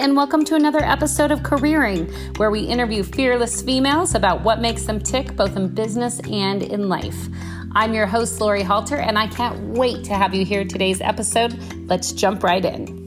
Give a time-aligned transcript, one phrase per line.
[0.00, 4.84] and welcome to another episode of Careering, where we interview fearless females about what makes
[4.84, 7.28] them tick both in business and in life.
[7.72, 11.52] I'm your host, Lori Halter, and I can't wait to have you hear today's episode.
[11.86, 12.99] Let's jump right in.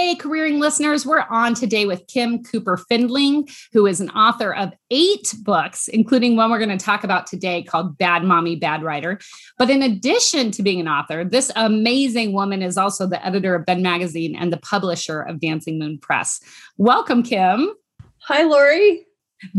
[0.00, 4.72] Hey, careering listeners, we're on today with Kim Cooper Findling, who is an author of
[4.90, 9.20] eight books, including one we're going to talk about today called Bad Mommy, Bad Writer.
[9.58, 13.66] But in addition to being an author, this amazing woman is also the editor of
[13.66, 16.40] Bend Magazine and the publisher of Dancing Moon Press.
[16.78, 17.70] Welcome, Kim.
[18.20, 19.04] Hi, Lori.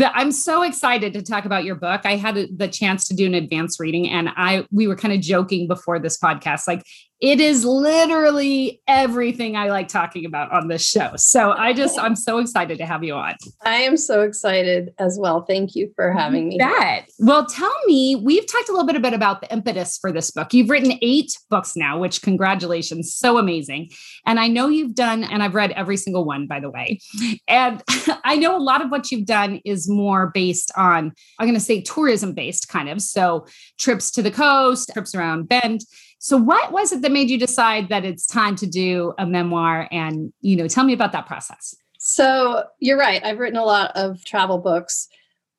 [0.04, 2.02] I'm so excited to talk about your book.
[2.04, 5.22] I had the chance to do an advanced reading and I we were kind of
[5.22, 6.84] joking before this podcast like
[7.22, 11.12] it is literally everything I like talking about on this show.
[11.18, 13.36] So I just, I'm so excited to have you on.
[13.64, 15.44] I am so excited as well.
[15.44, 16.58] Thank you for having me.
[16.58, 17.10] Bet.
[17.20, 20.32] Well, tell me, we've talked a little bit, a bit about the impetus for this
[20.32, 20.52] book.
[20.52, 23.92] You've written eight books now, which congratulations, so amazing.
[24.26, 27.00] And I know you've done, and I've read every single one, by the way.
[27.48, 27.84] And
[28.24, 31.60] I know a lot of what you've done is more based on, I'm going to
[31.60, 33.00] say tourism based kind of.
[33.00, 33.46] So
[33.78, 35.82] trips to the coast, trips around Bend
[36.24, 39.88] so what was it that made you decide that it's time to do a memoir
[39.90, 41.76] and, you know, tell me about that process.
[41.98, 43.24] So, you're right.
[43.26, 45.08] I've written a lot of travel books,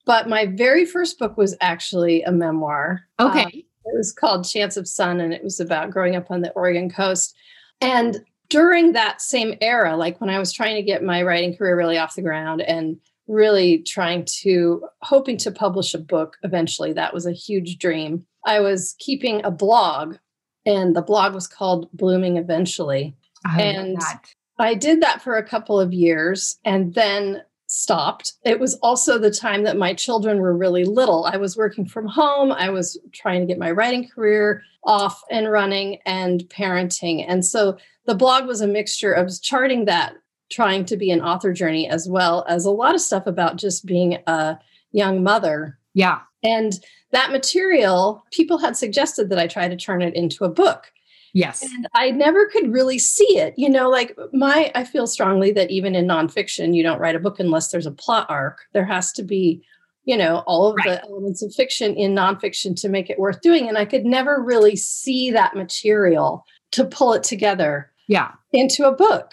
[0.06, 3.00] but my very first book was actually a memoir.
[3.18, 3.42] Okay.
[3.42, 6.52] Um, it was called Chance of Sun and it was about growing up on the
[6.52, 7.34] Oregon coast.
[7.80, 11.76] And during that same era, like when I was trying to get my writing career
[11.76, 17.12] really off the ground and really trying to hoping to publish a book eventually, that
[17.12, 18.24] was a huge dream.
[18.44, 20.18] I was keeping a blog
[20.66, 23.14] and the blog was called Blooming Eventually.
[23.44, 23.98] I and
[24.58, 28.34] I did that for a couple of years and then stopped.
[28.44, 31.24] It was also the time that my children were really little.
[31.24, 35.50] I was working from home, I was trying to get my writing career off and
[35.50, 37.24] running and parenting.
[37.26, 40.14] And so the blog was a mixture of charting that
[40.50, 43.86] trying to be an author journey as well as a lot of stuff about just
[43.86, 44.58] being a
[44.90, 45.78] young mother.
[45.94, 46.20] Yeah.
[46.42, 46.78] And
[47.12, 50.92] that material, people had suggested that I try to turn it into a book.
[51.34, 51.62] Yes.
[51.62, 53.54] And I never could really see it.
[53.56, 57.20] You know, like my, I feel strongly that even in nonfiction, you don't write a
[57.20, 58.58] book unless there's a plot arc.
[58.72, 59.62] There has to be,
[60.04, 61.00] you know, all of right.
[61.00, 63.68] the elements of fiction in nonfiction to make it worth doing.
[63.68, 68.32] And I could never really see that material to pull it together yeah.
[68.52, 69.32] into a book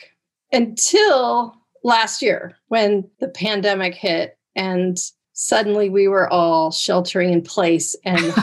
[0.54, 4.98] until last year when the pandemic hit and
[5.40, 8.20] suddenly we were all sheltering in place and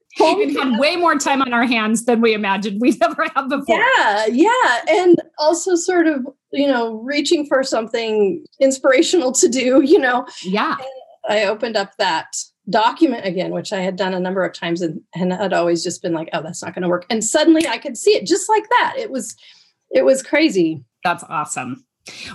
[0.20, 3.78] we had way more time on our hands than we imagined we'd ever have before.
[3.78, 4.80] Yeah, yeah.
[4.88, 10.26] And also sort of, you know, reaching for something inspirational to do, you know.
[10.42, 10.76] Yeah.
[10.76, 12.34] And I opened up that
[12.68, 16.02] document again, which I had done a number of times and, and had always just
[16.02, 17.06] been like, oh, that's not going to work.
[17.10, 18.94] And suddenly I could see it just like that.
[18.98, 19.36] It was,
[19.92, 20.84] it was crazy.
[21.04, 21.84] That's awesome.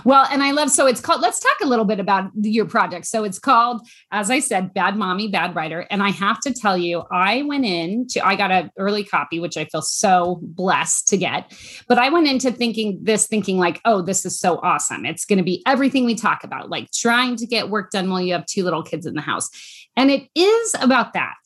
[0.04, 1.20] Well, and I love so it's called.
[1.20, 3.06] Let's talk a little bit about your project.
[3.06, 5.86] So it's called, as I said, Bad Mommy, Bad Writer.
[5.90, 9.38] And I have to tell you, I went in to I got an early copy,
[9.38, 11.52] which I feel so blessed to get.
[11.88, 15.06] But I went into thinking this, thinking like, oh, this is so awesome.
[15.06, 18.20] It's going to be everything we talk about, like trying to get work done while
[18.20, 19.48] you have two little kids in the house.
[19.96, 21.36] And it is about that.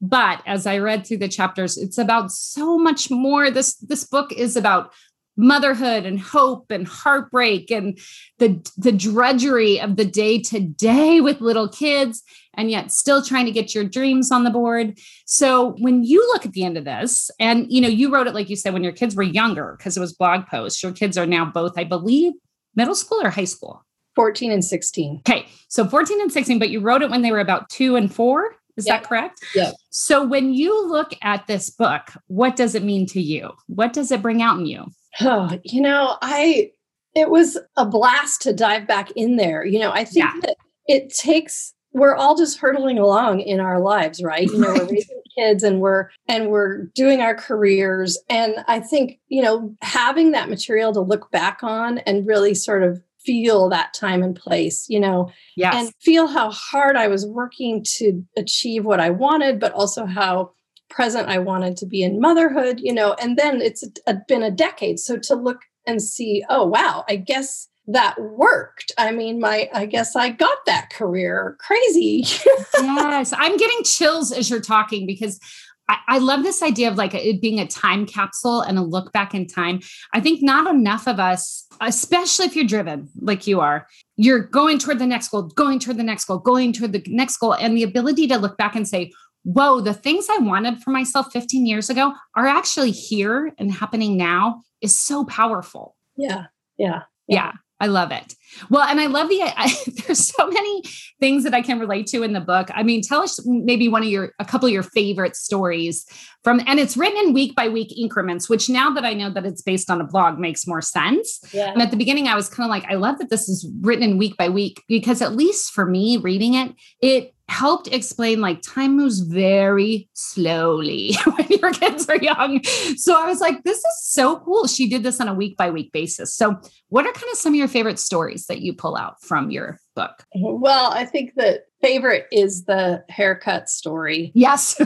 [0.00, 3.50] But as I read through the chapters, it's about so much more.
[3.50, 4.92] This this book is about
[5.40, 7.98] motherhood and hope and heartbreak and
[8.38, 12.22] the the drudgery of the day to day with little kids
[12.54, 16.44] and yet still trying to get your dreams on the board so when you look
[16.44, 18.84] at the end of this and you know you wrote it like you said when
[18.84, 21.84] your kids were younger because it was blog posts your kids are now both i
[21.84, 22.32] believe
[22.76, 23.84] middle school or high school
[24.16, 27.40] 14 and 16 okay so 14 and 16 but you wrote it when they were
[27.40, 29.44] about 2 and 4 is that correct?
[29.54, 29.72] Yeah.
[29.90, 33.50] So when you look at this book, what does it mean to you?
[33.66, 34.86] What does it bring out in you?
[35.20, 36.70] Oh, you know, I
[37.14, 39.64] it was a blast to dive back in there.
[39.64, 40.40] You know, I think yeah.
[40.42, 40.56] that
[40.86, 44.46] it takes we're all just hurtling along in our lives, right?
[44.46, 44.82] You know, right.
[44.82, 49.74] we're raising kids and we're and we're doing our careers and I think, you know,
[49.82, 54.34] having that material to look back on and really sort of feel that time and
[54.34, 55.74] place, you know, yes.
[55.74, 60.52] and feel how hard I was working to achieve what I wanted, but also how
[60.90, 64.50] present I wanted to be in motherhood, you know, and then it's a, been a
[64.50, 64.98] decade.
[64.98, 68.92] So to look and see, oh, wow, I guess that worked.
[68.98, 71.56] I mean, my, I guess I got that career.
[71.58, 72.24] Crazy.
[72.74, 73.32] yes.
[73.36, 75.40] I'm getting chills as you're talking because
[75.88, 79.12] I, I love this idea of like it being a time capsule and a look
[79.12, 79.80] back in time.
[80.14, 83.86] I think not enough of us, especially if you're driven like you are,
[84.16, 87.38] you're going toward the next goal, going toward the next goal, going toward the next
[87.38, 89.10] goal, and the ability to look back and say,
[89.42, 94.16] whoa, the things I wanted for myself 15 years ago are actually here and happening
[94.16, 95.96] now is so powerful.
[96.16, 96.46] Yeah.
[96.78, 97.02] Yeah.
[97.28, 97.52] Yeah.
[97.82, 98.34] I love it.
[98.68, 99.74] Well, and I love the, I,
[100.06, 100.82] there's so many
[101.18, 102.68] things that I can relate to in the book.
[102.74, 106.04] I mean, tell us maybe one of your, a couple of your favorite stories
[106.44, 109.46] from, and it's written in week by week increments, which now that I know that
[109.46, 111.40] it's based on a blog makes more sense.
[111.52, 111.72] Yeah.
[111.72, 114.02] And at the beginning, I was kind of like, I love that this is written
[114.02, 118.62] in week by week because at least for me reading it, it helped explain like
[118.62, 122.62] time moves very slowly when your kids are young.
[122.96, 124.68] So I was like, this is so cool.
[124.68, 126.32] She did this on a week by week basis.
[126.32, 126.56] So,
[126.88, 129.78] what are kind of some of your favorite stories that you pull out from your
[129.96, 130.24] book?
[130.34, 134.30] Well, I think the favorite is the haircut story.
[134.34, 134.80] Yes.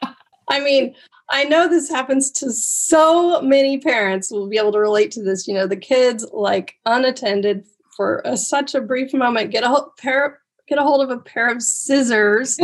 [0.50, 0.94] I mean,
[1.30, 5.48] I know this happens to so many parents will be able to relate to this.
[5.48, 7.64] You know, the kids like unattended
[7.96, 11.20] for a, such a brief moment get a whole pair get a hold of a
[11.20, 12.58] pair of scissors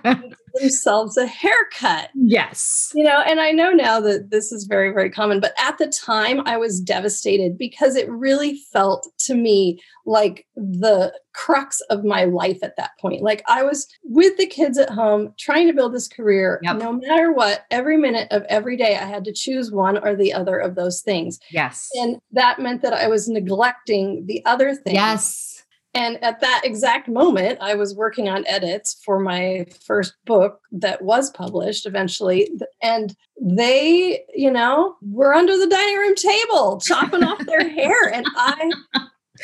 [0.54, 2.10] themselves a haircut.
[2.14, 2.92] Yes.
[2.94, 5.88] You know, and I know now that this is very, very common, but at the
[5.88, 12.24] time I was devastated because it really felt to me like the crux of my
[12.24, 13.22] life at that point.
[13.22, 16.60] Like I was with the kids at home trying to build this career.
[16.62, 16.76] Yep.
[16.78, 20.32] No matter what, every minute of every day, I had to choose one or the
[20.32, 21.38] other of those things.
[21.50, 21.88] Yes.
[21.94, 24.96] And that meant that I was neglecting the other things.
[24.96, 25.51] Yes
[25.94, 31.02] and at that exact moment, I was working on edits for my first book that
[31.02, 32.50] was published eventually.
[32.82, 38.08] And they, you know, were under the dining room table chopping off their hair.
[38.10, 38.70] And I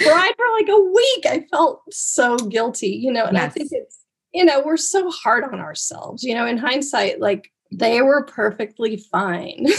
[0.01, 1.27] cried for like a week.
[1.27, 3.45] I felt so guilty, you know, and yes.
[3.45, 3.99] I think it's,
[4.33, 8.97] you know, we're so hard on ourselves, you know, in hindsight, like they were perfectly
[8.97, 9.67] fine.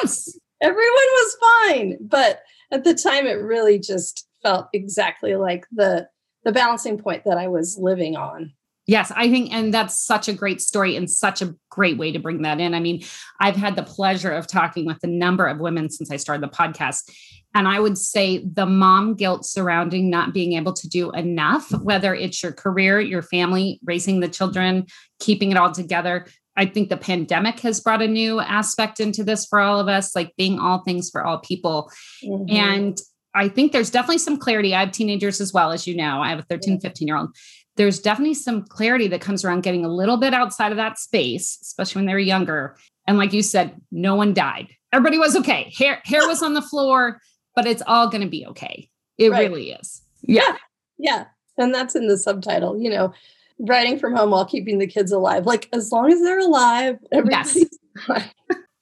[0.00, 0.38] Yes.
[0.60, 1.96] Everyone was fine.
[2.00, 6.08] But at the time, it really just, felt exactly like the
[6.44, 8.52] the balancing point that I was living on.
[8.86, 12.18] Yes, I think, and that's such a great story and such a great way to
[12.18, 12.72] bring that in.
[12.72, 13.04] I mean,
[13.38, 16.56] I've had the pleasure of talking with a number of women since I started the
[16.56, 17.10] podcast.
[17.54, 22.14] And I would say the mom guilt surrounding not being able to do enough, whether
[22.14, 24.86] it's your career, your family, raising the children,
[25.20, 26.26] keeping it all together.
[26.56, 30.16] I think the pandemic has brought a new aspect into this for all of us,
[30.16, 31.92] like being all things for all people.
[32.24, 32.56] Mm-hmm.
[32.56, 32.98] And
[33.38, 34.74] I think there's definitely some clarity.
[34.74, 36.20] I have teenagers as well, as you know.
[36.20, 37.34] I have a 13, 15 year old.
[37.76, 41.58] There's definitely some clarity that comes around getting a little bit outside of that space,
[41.62, 42.76] especially when they were younger.
[43.06, 44.68] And like you said, no one died.
[44.92, 45.72] Everybody was okay.
[45.78, 47.20] Hair hair was on the floor,
[47.54, 48.90] but it's all going to be okay.
[49.18, 49.48] It right.
[49.48, 50.02] really is.
[50.22, 50.56] Yeah.
[50.98, 51.26] Yeah.
[51.56, 53.12] And that's in the subtitle, you know,
[53.60, 55.46] writing from home while keeping the kids alive.
[55.46, 57.68] Like as long as they're alive, everybody's yes.
[58.06, 58.30] fine.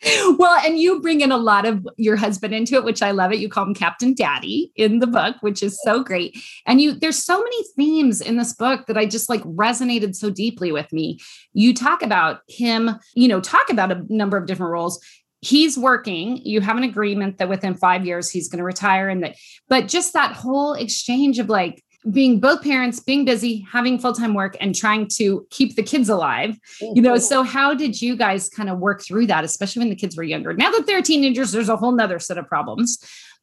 [0.05, 3.33] Well, and you bring in a lot of your husband into it, which I love
[3.33, 3.39] it.
[3.39, 6.37] You call him Captain Daddy in the book, which is so great.
[6.67, 10.31] And you there's so many themes in this book that I just like resonated so
[10.31, 11.19] deeply with me.
[11.55, 15.01] You talk about him, you know, talk about a number of different roles
[15.43, 19.23] he's working you have an agreement that within five years he's going to retire and
[19.23, 19.37] that
[19.69, 24.35] but just that whole exchange of like being both parents, being busy, having full time
[24.35, 26.59] work, and trying to keep the kids alive.
[26.81, 26.97] Mm-hmm.
[26.97, 29.97] You know, so how did you guys kind of work through that, especially when the
[29.97, 30.53] kids were younger?
[30.53, 32.99] Now that they're teenagers, there's a whole nother set of problems.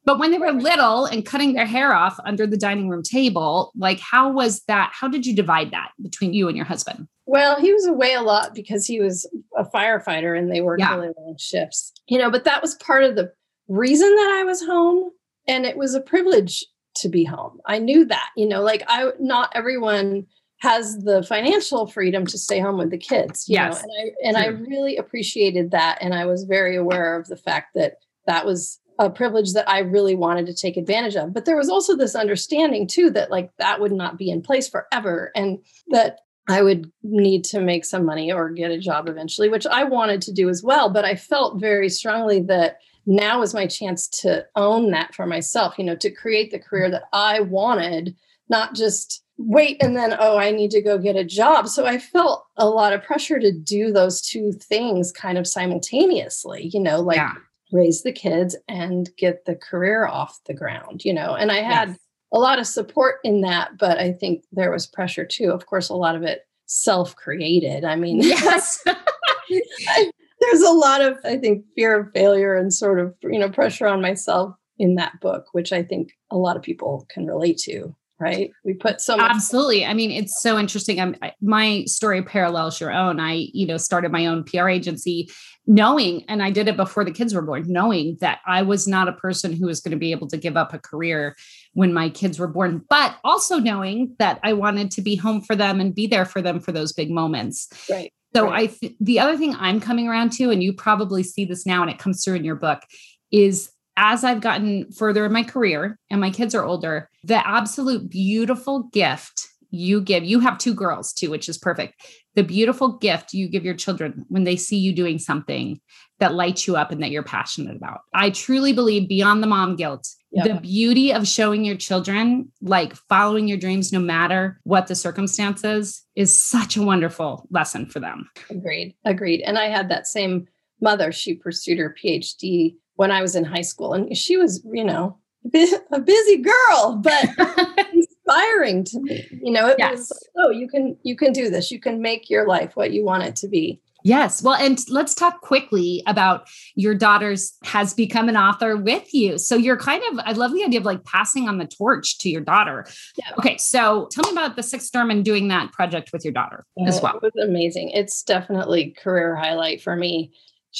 [0.06, 3.72] But when they were little and cutting their hair off under the dining room table,
[3.74, 4.92] like how was that?
[4.92, 7.08] How did you divide that between you and your husband?
[7.26, 9.26] Well, he was away a lot because he was
[9.56, 10.94] a firefighter and they worked yeah.
[10.94, 11.92] really long shifts.
[12.06, 13.32] You know, but that was part of the
[13.66, 15.10] reason that I was home.
[15.48, 16.64] And it was a privilege
[16.96, 17.60] to be home.
[17.66, 20.26] I knew that, you know, like I not everyone
[20.58, 23.48] has the financial freedom to stay home with the kids.
[23.48, 23.82] You yes.
[23.82, 23.88] Know?
[24.22, 25.98] And I and I really appreciated that.
[26.00, 27.96] And I was very aware of the fact that
[28.26, 31.34] that was a privilege that I really wanted to take advantage of.
[31.34, 34.68] But there was also this understanding too that like that would not be in place
[34.68, 35.58] forever and
[35.88, 39.84] that I would need to make some money or get a job eventually, which I
[39.84, 40.90] wanted to do as well.
[40.90, 45.74] But I felt very strongly that now is my chance to own that for myself,
[45.78, 48.16] you know, to create the career that I wanted,
[48.48, 51.68] not just wait and then, oh, I need to go get a job.
[51.68, 56.70] So I felt a lot of pressure to do those two things kind of simultaneously,
[56.72, 57.34] you know, like yeah.
[57.72, 61.88] raise the kids and get the career off the ground, you know, and I had.
[61.90, 61.98] Yes.
[62.32, 65.52] A lot of support in that, but I think there was pressure too.
[65.52, 67.84] Of course, a lot of it self created.
[67.84, 68.82] I mean, yes.
[68.88, 70.10] I,
[70.46, 73.86] there's a lot of i think fear of failure and sort of you know pressure
[73.86, 77.94] on myself in that book which i think a lot of people can relate to
[78.20, 78.52] right?
[78.64, 79.84] We put so much absolutely.
[79.84, 81.00] I mean it's so interesting.
[81.00, 83.18] I'm, my story parallels your own.
[83.18, 85.28] I you know started my own pr agency
[85.66, 89.08] knowing and i did it before the kids were born knowing that i was not
[89.08, 91.34] a person who was going to be able to give up a career
[91.72, 95.56] when my kids were born but also knowing that i wanted to be home for
[95.56, 97.68] them and be there for them for those big moments.
[97.90, 98.70] Right So right.
[98.70, 101.82] I th- the other thing I'm coming around to, and you probably see this now,
[101.82, 102.82] and it comes through in your book,
[103.30, 108.10] is as I've gotten further in my career and my kids are older, the absolute
[108.10, 111.94] beautiful gift you give, you have two girls too, which is perfect.
[112.34, 115.80] The beautiful gift you give your children when they see you doing something
[116.18, 118.00] that lights you up and that you're passionate about.
[118.14, 120.46] I truly believe beyond the mom guilt, yep.
[120.46, 126.04] the beauty of showing your children, like following your dreams no matter what the circumstances,
[126.14, 128.28] is such a wonderful lesson for them.
[128.50, 128.94] Agreed.
[129.04, 129.40] Agreed.
[129.42, 130.46] And I had that same
[130.80, 131.12] mother.
[131.12, 135.18] She pursued her PhD when I was in high school, and she was, you know,
[135.92, 137.28] a busy girl, but
[138.34, 139.26] inspiring to me.
[139.30, 139.98] You know, it yes.
[139.98, 141.70] was oh, you can you can do this.
[141.70, 143.80] You can make your life what you want it to be.
[144.06, 144.42] Yes.
[144.42, 149.38] Well, and let's talk quickly about your daughter's has become an author with you.
[149.38, 152.28] So you're kind of, I love the idea of like passing on the torch to
[152.28, 152.86] your daughter.
[153.16, 153.32] Yeah.
[153.38, 153.56] Okay.
[153.56, 156.84] So tell me about the sixth storm and doing that project with your daughter uh,
[156.84, 157.16] as well.
[157.16, 157.90] It was amazing.
[157.90, 160.34] It's definitely career highlight for me.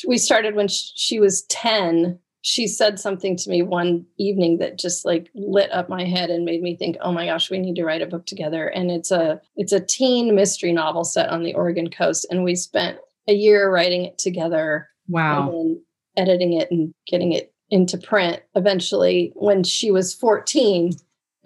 [0.07, 5.07] We started when she was 10 she said something to me one evening that just
[5.07, 7.85] like lit up my head and made me think oh my gosh we need to
[7.85, 8.69] write a book together.
[8.69, 12.55] And it's a it's a teen mystery novel set on the oregon coast and we
[12.55, 12.99] spent
[13.29, 15.49] a year writing it together wow.
[15.49, 15.79] and
[16.19, 20.93] editing it and getting it into print eventually when she was 14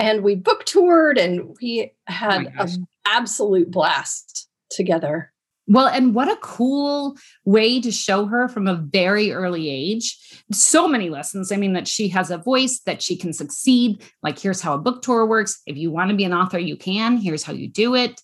[0.01, 5.33] and we book toured and we oh had oh an absolute blast together
[5.69, 10.19] well, and what a cool way to show her from a very early age.
[10.51, 11.53] So many lessons.
[11.53, 14.03] I mean, that she has a voice, that she can succeed.
[14.23, 15.61] Like, here's how a book tour works.
[15.67, 17.19] If you want to be an author, you can.
[17.19, 18.21] Here's how you do it.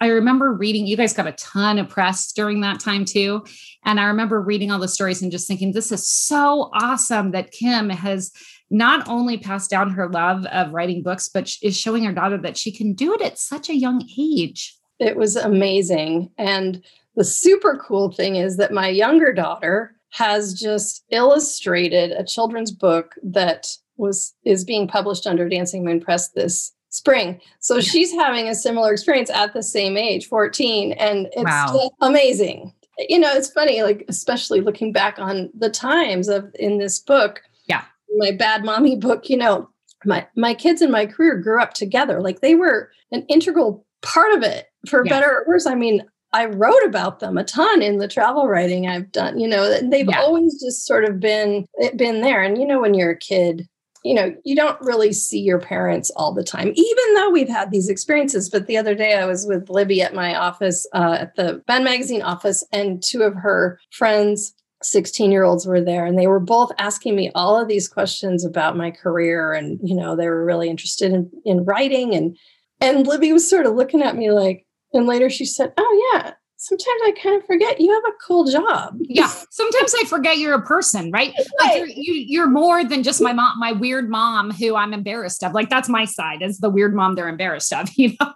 [0.00, 3.44] I remember reading, you guys got a ton of press during that time too.
[3.84, 7.50] And I remember reading all the stories and just thinking, this is so awesome that
[7.50, 8.32] Kim has
[8.70, 12.56] not only passed down her love of writing books, but is showing her daughter that
[12.56, 14.77] she can do it at such a young age.
[14.98, 16.30] It was amazing.
[16.38, 16.82] And
[17.16, 23.14] the super cool thing is that my younger daughter has just illustrated a children's book
[23.22, 27.40] that was is being published under Dancing Moon Press this spring.
[27.60, 31.90] So she's having a similar experience at the same age, 14, and it's wow.
[32.00, 32.72] amazing.
[33.08, 37.42] You know, it's funny like especially looking back on the times of in this book.
[37.66, 37.84] Yeah.
[38.16, 39.68] My bad mommy book, you know,
[40.04, 42.20] my my kids and my career grew up together.
[42.20, 45.10] Like they were an integral part of it for yeah.
[45.10, 45.66] better or worse.
[45.66, 49.38] I mean, I wrote about them a ton in the travel writing I've done.
[49.38, 50.20] You know, they've yeah.
[50.20, 52.42] always just sort of been been there.
[52.42, 53.66] And you know, when you're a kid,
[54.04, 57.70] you know, you don't really see your parents all the time, even though we've had
[57.70, 58.50] these experiences.
[58.50, 61.84] But the other day, I was with Libby at my office, uh, at the Bend
[61.84, 66.38] Magazine office, and two of her friends 16 year olds were there and they were
[66.38, 70.44] both asking me all of these questions about my career and you know they were
[70.44, 72.36] really interested in in writing and
[72.80, 76.32] and Libby was sort of looking at me like, and later she said, Oh, yeah,
[76.58, 78.98] sometimes I kind of forget you have a cool job.
[79.00, 79.28] Yeah.
[79.50, 81.32] Sometimes I forget you're a person, right?
[81.36, 81.46] right.
[81.60, 84.92] Like you're, you, you are more than just my mom, my weird mom who I'm
[84.92, 85.52] embarrassed of.
[85.52, 88.32] Like that's my side is the weird mom they're embarrassed of, you know?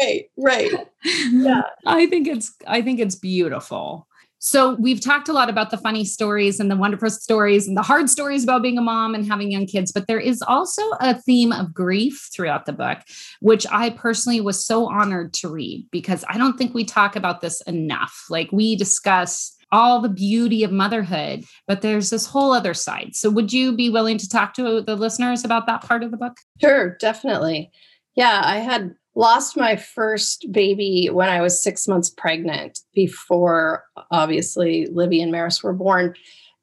[0.00, 0.72] right, right.
[1.30, 1.62] Yeah.
[1.84, 4.05] I think it's, I think it's beautiful.
[4.38, 7.82] So we've talked a lot about the funny stories and the wonderful stories and the
[7.82, 11.20] hard stories about being a mom and having young kids, but there is also a
[11.22, 12.98] theme of grief throughout the book,
[13.40, 17.40] which I personally was so honored to read because I don't think we talk about
[17.40, 18.26] this enough.
[18.28, 23.16] Like we discuss all the beauty of motherhood, but there's this whole other side.
[23.16, 26.16] So would you be willing to talk to the listeners about that part of the
[26.16, 26.36] book?
[26.60, 27.70] Sure, definitely.
[28.14, 33.82] Yeah, I had lost my first baby when I was six months pregnant before
[34.12, 36.14] obviously Libby and Maris were born.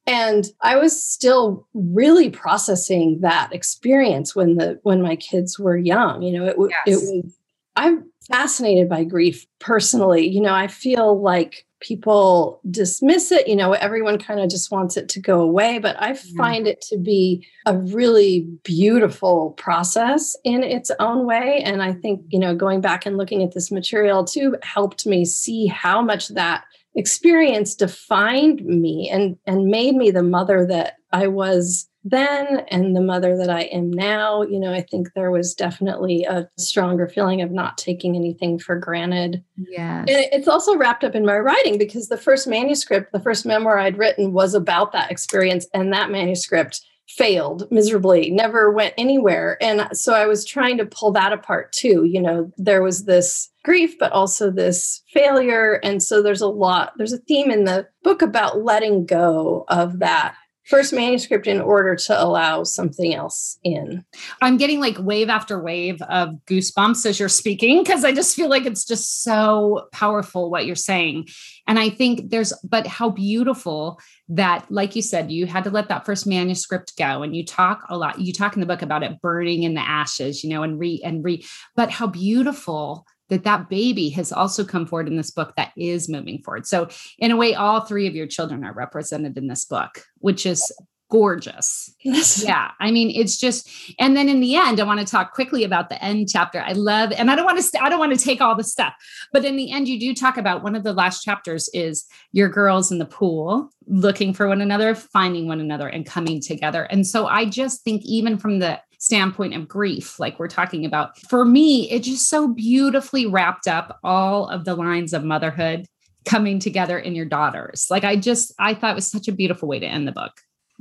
[0.05, 6.21] And I was still really processing that experience when the when my kids were young.
[6.21, 6.81] You know, it, yes.
[6.85, 7.37] it was
[7.75, 10.27] I'm fascinated by grief personally.
[10.27, 13.47] You know, I feel like people dismiss it.
[13.47, 16.81] You know, everyone kind of just wants it to go away, but I find it
[16.89, 21.61] to be a really beautiful process in its own way.
[21.63, 25.25] And I think, you know, going back and looking at this material too helped me
[25.25, 26.63] see how much that
[26.95, 33.01] experience defined me and and made me the mother that I was then and the
[33.01, 37.41] mother that I am now, you know, I think there was definitely a stronger feeling
[37.41, 39.43] of not taking anything for granted.
[39.57, 40.03] Yeah.
[40.07, 43.97] It's also wrapped up in my writing because the first manuscript, the first memoir I'd
[43.97, 49.57] written was about that experience, and that manuscript failed miserably, never went anywhere.
[49.61, 52.05] And so I was trying to pull that apart too.
[52.05, 55.79] You know, there was this grief, but also this failure.
[55.83, 59.99] And so there's a lot, there's a theme in the book about letting go of
[59.99, 64.03] that first manuscript in order to allow something else in.
[64.41, 68.49] I'm getting like wave after wave of goosebumps as you're speaking because I just feel
[68.49, 71.27] like it's just so powerful what you're saying.
[71.67, 75.89] And I think there's, but how beautiful that, like you said, you had to let
[75.89, 77.23] that first manuscript go.
[77.23, 79.81] And you talk a lot, you talk in the book about it burning in the
[79.81, 84.63] ashes, you know, and re and re, but how beautiful that that baby has also
[84.63, 86.65] come forward in this book that is moving forward.
[86.67, 86.87] So,
[87.17, 90.71] in a way, all three of your children are represented in this book, which is
[91.13, 91.93] gorgeous.
[92.01, 92.43] Yes.
[92.43, 92.71] Yeah.
[92.79, 95.89] I mean, it's just, and then in the end, I want to talk quickly about
[95.89, 96.59] the end chapter.
[96.59, 98.93] I love, and I don't want to, I don't want to take all the stuff,
[99.31, 102.49] but in the end, you do talk about one of the last chapters is your
[102.49, 106.83] girls in the pool looking for one another, finding one another, and coming together.
[106.85, 111.17] And so I just think, even from the standpoint of grief, like we're talking about,
[111.17, 115.85] for me, it just so beautifully wrapped up all of the lines of motherhood
[116.23, 117.87] coming together in your daughters.
[117.91, 120.31] Like I just, I thought it was such a beautiful way to end the book.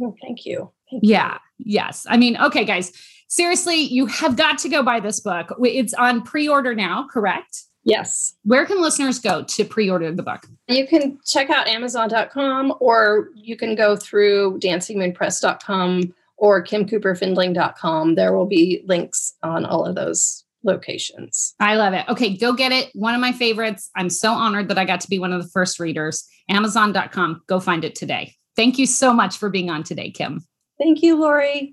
[0.00, 0.70] Oh, thank you.
[0.88, 1.38] Thank yeah.
[1.58, 1.72] You.
[1.72, 2.06] Yes.
[2.08, 2.92] I mean, okay, guys,
[3.26, 5.48] seriously, you have got to go buy this book.
[5.60, 7.64] It's on pre order now, correct?
[7.82, 8.34] Yes.
[8.44, 10.46] Where can listeners go to pre order the book?
[10.68, 18.14] You can check out Amazon.com or you can go through dancingmoonpress.com or kimcooperfindling.com.
[18.14, 21.54] There will be links on all of those locations.
[21.60, 22.08] I love it.
[22.08, 22.90] Okay, go get it.
[22.94, 23.90] One of my favorites.
[23.96, 26.26] I'm so honored that I got to be one of the first readers.
[26.48, 27.42] Amazon.com.
[27.46, 28.34] Go find it today.
[28.56, 30.44] Thank you so much for being on today, Kim.
[30.78, 31.72] Thank you, Lori.